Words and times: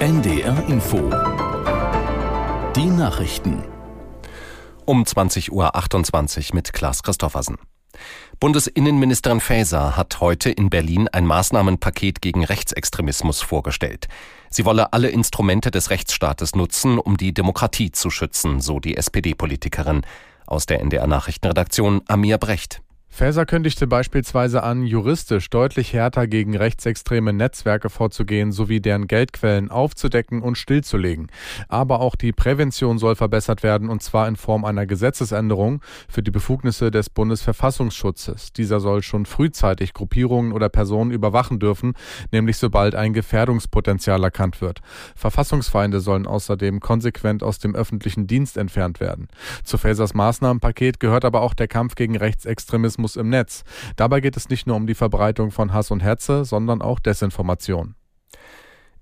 NDR 0.00 0.66
Info. 0.66 1.10
Die 2.74 2.86
Nachrichten. 2.86 3.62
Um 4.86 5.04
20.28 5.04 5.50
Uhr 5.50 6.54
mit 6.54 6.72
Klaas 6.72 7.02
Christoffersen. 7.02 7.58
Bundesinnenministerin 8.40 9.40
Faeser 9.40 9.98
hat 9.98 10.22
heute 10.22 10.48
in 10.48 10.70
Berlin 10.70 11.08
ein 11.08 11.26
Maßnahmenpaket 11.26 12.22
gegen 12.22 12.46
Rechtsextremismus 12.46 13.42
vorgestellt. 13.42 14.08
Sie 14.48 14.64
wolle 14.64 14.94
alle 14.94 15.10
Instrumente 15.10 15.70
des 15.70 15.90
Rechtsstaates 15.90 16.54
nutzen, 16.54 16.98
um 16.98 17.18
die 17.18 17.34
Demokratie 17.34 17.92
zu 17.92 18.08
schützen, 18.08 18.62
so 18.62 18.80
die 18.80 18.96
SPD-Politikerin. 18.96 20.00
Aus 20.46 20.64
der 20.64 20.80
NDR 20.80 21.08
Nachrichtenredaktion 21.08 22.00
Amir 22.08 22.38
Brecht. 22.38 22.80
Faeser 23.12 23.44
kündigte 23.44 23.86
beispielsweise 23.86 24.62
an, 24.62 24.84
juristisch 24.86 25.50
deutlich 25.50 25.92
härter 25.92 26.26
gegen 26.26 26.56
rechtsextreme 26.56 27.32
Netzwerke 27.32 27.90
vorzugehen 27.90 28.52
sowie 28.52 28.80
deren 28.80 29.08
Geldquellen 29.08 29.70
aufzudecken 29.70 30.40
und 30.40 30.56
stillzulegen. 30.56 31.26
Aber 31.68 32.00
auch 32.00 32.14
die 32.14 32.32
Prävention 32.32 32.98
soll 32.98 33.16
verbessert 33.16 33.62
werden 33.62 33.90
und 33.90 34.02
zwar 34.02 34.26
in 34.26 34.36
Form 34.36 34.64
einer 34.64 34.86
Gesetzesänderung 34.86 35.82
für 36.08 36.22
die 36.22 36.30
Befugnisse 36.30 36.90
des 36.90 37.10
Bundesverfassungsschutzes. 37.10 38.54
Dieser 38.54 38.80
soll 38.80 39.02
schon 39.02 39.26
frühzeitig 39.26 39.92
Gruppierungen 39.92 40.52
oder 40.52 40.70
Personen 40.70 41.10
überwachen 41.10 41.58
dürfen, 41.58 41.94
nämlich 42.30 42.56
sobald 42.56 42.94
ein 42.94 43.12
Gefährdungspotenzial 43.12 44.22
erkannt 44.22 44.62
wird. 44.62 44.80
Verfassungsfeinde 45.14 46.00
sollen 46.00 46.26
außerdem 46.26 46.80
konsequent 46.80 47.42
aus 47.42 47.58
dem 47.58 47.74
öffentlichen 47.74 48.28
Dienst 48.28 48.56
entfernt 48.56 49.00
werden. 49.00 49.28
Zu 49.64 49.76
Faesers 49.76 50.14
Maßnahmenpaket 50.14 51.00
gehört 51.00 51.26
aber 51.26 51.42
auch 51.42 51.52
der 51.52 51.68
Kampf 51.68 51.96
gegen 51.96 52.16
Rechtsextremismus 52.16 52.99
Extremismus 53.00 53.16
im 53.16 53.30
Netz. 53.30 53.64
Dabei 53.96 54.20
geht 54.20 54.36
es 54.36 54.48
nicht 54.48 54.66
nur 54.66 54.76
um 54.76 54.86
die 54.86 54.94
Verbreitung 54.94 55.50
von 55.50 55.72
Hass 55.72 55.90
und 55.90 56.00
Hetze, 56.00 56.44
sondern 56.44 56.82
auch 56.82 57.00
Desinformation. 57.00 57.94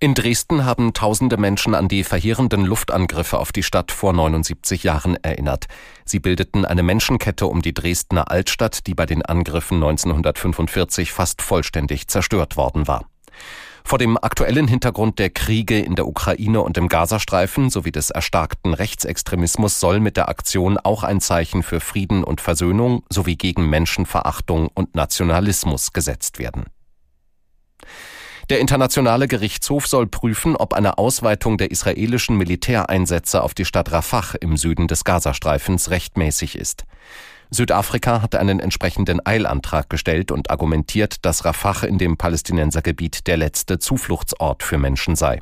In 0.00 0.14
Dresden 0.14 0.64
haben 0.64 0.92
tausende 0.92 1.36
Menschen 1.36 1.74
an 1.74 1.88
die 1.88 2.04
verheerenden 2.04 2.64
Luftangriffe 2.64 3.38
auf 3.38 3.50
die 3.50 3.64
Stadt 3.64 3.90
vor 3.90 4.12
79 4.12 4.84
Jahren 4.84 5.16
erinnert. 5.24 5.66
Sie 6.04 6.20
bildeten 6.20 6.64
eine 6.64 6.84
Menschenkette 6.84 7.46
um 7.46 7.62
die 7.62 7.74
Dresdner 7.74 8.30
Altstadt, 8.30 8.86
die 8.86 8.94
bei 8.94 9.06
den 9.06 9.22
Angriffen 9.22 9.82
1945 9.82 11.12
fast 11.12 11.42
vollständig 11.42 12.06
zerstört 12.06 12.56
worden 12.56 12.86
war. 12.86 13.06
Vor 13.88 13.96
dem 13.98 14.18
aktuellen 14.18 14.68
Hintergrund 14.68 15.18
der 15.18 15.30
Kriege 15.30 15.78
in 15.78 15.94
der 15.94 16.06
Ukraine 16.06 16.60
und 16.60 16.76
im 16.76 16.88
Gazastreifen 16.88 17.70
sowie 17.70 17.90
des 17.90 18.10
erstarkten 18.10 18.74
Rechtsextremismus 18.74 19.80
soll 19.80 19.98
mit 19.98 20.18
der 20.18 20.28
Aktion 20.28 20.76
auch 20.76 21.04
ein 21.04 21.22
Zeichen 21.22 21.62
für 21.62 21.80
Frieden 21.80 22.22
und 22.22 22.42
Versöhnung 22.42 23.02
sowie 23.08 23.36
gegen 23.36 23.70
Menschenverachtung 23.70 24.68
und 24.74 24.94
Nationalismus 24.94 25.94
gesetzt 25.94 26.38
werden. 26.38 26.66
Der 28.50 28.60
Internationale 28.60 29.26
Gerichtshof 29.26 29.86
soll 29.86 30.06
prüfen, 30.06 30.54
ob 30.54 30.74
eine 30.74 30.98
Ausweitung 30.98 31.56
der 31.56 31.70
israelischen 31.70 32.36
Militäreinsätze 32.36 33.42
auf 33.42 33.54
die 33.54 33.64
Stadt 33.64 33.90
Rafah 33.90 34.34
im 34.42 34.58
Süden 34.58 34.86
des 34.86 35.04
Gazastreifens 35.04 35.88
rechtmäßig 35.88 36.56
ist. 36.56 36.84
Südafrika 37.50 38.20
hat 38.20 38.34
einen 38.34 38.60
entsprechenden 38.60 39.24
Eilantrag 39.24 39.88
gestellt 39.88 40.30
und 40.30 40.50
argumentiert, 40.50 41.24
dass 41.24 41.44
Rafah 41.44 41.86
in 41.86 41.98
dem 41.98 42.16
Palästinensergebiet 42.16 43.26
der 43.26 43.38
letzte 43.38 43.78
Zufluchtsort 43.78 44.62
für 44.62 44.78
Menschen 44.78 45.16
sei. 45.16 45.40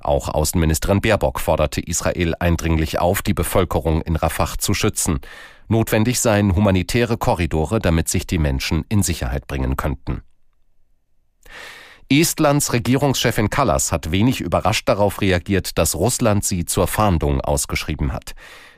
Auch 0.00 0.28
Außenministerin 0.28 1.00
Baerbock 1.00 1.40
forderte 1.40 1.80
Israel 1.80 2.34
eindringlich 2.38 3.00
auf, 3.00 3.22
die 3.22 3.34
Bevölkerung 3.34 4.02
in 4.02 4.14
Rafah 4.14 4.56
zu 4.58 4.72
schützen. 4.72 5.18
Notwendig 5.66 6.20
seien 6.20 6.54
humanitäre 6.54 7.16
Korridore, 7.16 7.80
damit 7.80 8.08
sich 8.08 8.26
die 8.26 8.38
Menschen 8.38 8.84
in 8.88 9.02
Sicherheit 9.02 9.48
bringen 9.48 9.76
könnten. 9.76 10.22
Estlands 12.08 12.72
Regierungschefin 12.72 13.50
Kallas 13.50 13.90
hat 13.90 14.12
wenig 14.12 14.40
überrascht 14.40 14.88
darauf 14.88 15.20
reagiert, 15.20 15.76
dass 15.76 15.96
Russland 15.96 16.44
sie 16.44 16.64
zur 16.64 16.86
Fahndung 16.86 17.40
ausgeschrieben 17.40 18.12
hat. 18.12 18.36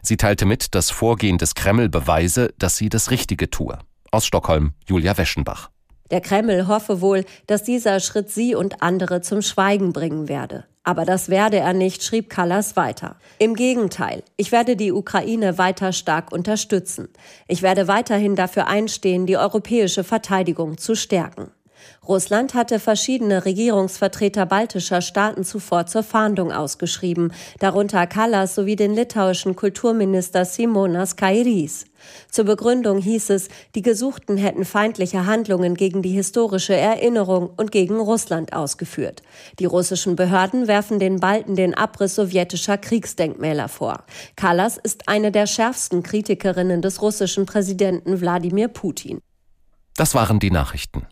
Sie 0.09 0.17
teilte 0.17 0.47
mit, 0.47 0.75
das 0.75 0.91
Vorgehen 0.91 1.37
des 1.37 1.55
Kreml 1.55 1.91
beweise, 1.91 2.55
dass 2.57 2.79
sie 2.79 2.89
das 2.89 3.11
Richtige 3.11 3.51
tue. 3.51 3.79
Aus 4.11 4.25
Stockholm, 4.25 4.73
Julia 4.87 5.19
Weschenbach. 5.19 5.69
Der 6.11 6.23
Kreml 6.23 6.67
hoffe 6.67 7.03
wohl, 7.03 7.27
dass 7.47 7.63
dieser 7.63 8.01
Schritt 8.01 8.31
sie 8.31 8.55
und 8.55 8.81
andere 8.81 9.21
zum 9.21 9.43
Schweigen 9.43 9.93
bringen 9.93 10.27
werde. 10.27 10.65
Aber 10.83 11.05
das 11.05 11.29
werde 11.29 11.59
er 11.59 11.75
nicht, 11.75 12.03
schrieb 12.03 12.31
Kallas 12.31 12.75
weiter. 12.75 13.17
Im 13.39 13.55
Gegenteil, 13.55 14.23
ich 14.39 14.51
werde 14.51 14.77
die 14.77 14.93
Ukraine 14.93 15.59
weiter 15.59 15.93
stark 15.93 16.33
unterstützen. 16.33 17.11
Ich 17.47 17.61
werde 17.61 17.87
weiterhin 17.87 18.35
dafür 18.35 18.67
einstehen, 18.67 19.27
die 19.27 19.37
europäische 19.37 20.05
Verteidigung 20.05 20.79
zu 20.79 20.95
stärken. 20.95 21.51
Russland 22.07 22.55
hatte 22.55 22.79
verschiedene 22.79 23.45
Regierungsvertreter 23.45 24.47
baltischer 24.47 25.01
Staaten 25.01 25.45
zuvor 25.45 25.87
zur 25.87 26.03
Fahndung 26.03 26.53
ausgeschrieben, 26.53 27.33
darunter 27.59 28.07
Kallas 28.07 28.55
sowie 28.55 28.77
den 28.77 28.95
litauischen 28.95 29.57
Kulturminister 29.57 30.45
Simonas 30.45 31.17
Kairys. 31.17 31.85
Zur 32.31 32.45
Begründung 32.45 32.99
hieß 32.99 33.31
es, 33.31 33.49
die 33.75 33.83
Gesuchten 33.83 34.37
hätten 34.37 34.65
feindliche 34.65 35.27
Handlungen 35.27 35.75
gegen 35.75 36.03
die 36.03 36.11
historische 36.13 36.75
Erinnerung 36.75 37.51
und 37.57 37.73
gegen 37.73 37.99
Russland 37.99 38.53
ausgeführt. 38.53 39.23
Die 39.59 39.65
russischen 39.65 40.17
Behörden 40.17 40.69
werfen 40.69 40.99
den 40.99 41.21
Balten 41.21 41.57
den 41.57 41.75
Abriss 41.75 42.15
sowjetischer 42.15 42.79
Kriegsdenkmäler 42.79 43.69
vor. 43.69 44.05
Kallas 44.37 44.79
ist 44.79 45.09
eine 45.09 45.33
der 45.33 45.47
schärfsten 45.47 46.03
Kritikerinnen 46.03 46.83
des 46.83 47.03
russischen 47.03 47.47
Präsidenten 47.47 48.21
Wladimir 48.21 48.69
Putin. 48.69 49.21
Das 49.97 50.15
waren 50.15 50.39
die 50.39 50.51
Nachrichten. 50.51 51.07